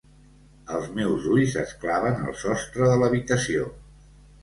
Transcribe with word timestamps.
Els 0.77 0.87
meus 0.95 1.27
ulls 1.35 1.53
es 1.65 1.75
claven 1.85 2.19
al 2.25 2.35
sostre 2.47 2.91
de 2.93 2.99
l’habitació. 3.03 3.73